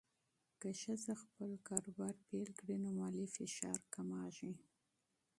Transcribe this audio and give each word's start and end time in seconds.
که 0.61 0.69
ښځه 0.81 1.13
خپل 1.23 1.51
کاروبار 1.69 2.15
پیل 2.27 2.49
کړي، 2.59 2.75
نو 2.83 2.89
مالي 2.99 3.25
فشار 3.35 3.79
کمېږي. 3.93 4.51